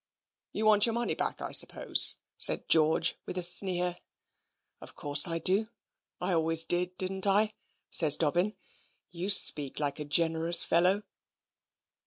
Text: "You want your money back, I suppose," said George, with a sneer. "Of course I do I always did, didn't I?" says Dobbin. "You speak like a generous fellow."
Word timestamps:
"You 0.51 0.65
want 0.65 0.87
your 0.87 0.93
money 0.95 1.13
back, 1.13 1.43
I 1.43 1.51
suppose," 1.51 2.17
said 2.39 2.67
George, 2.67 3.17
with 3.27 3.37
a 3.37 3.43
sneer. 3.43 3.97
"Of 4.81 4.95
course 4.95 5.27
I 5.27 5.37
do 5.37 5.69
I 6.19 6.33
always 6.33 6.63
did, 6.63 6.97
didn't 6.97 7.27
I?" 7.27 7.53
says 7.91 8.17
Dobbin. 8.17 8.55
"You 9.11 9.29
speak 9.29 9.79
like 9.79 9.99
a 9.99 10.05
generous 10.05 10.63
fellow." 10.63 11.03